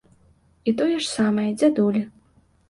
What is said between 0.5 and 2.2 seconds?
І тое ж самае дзядулі.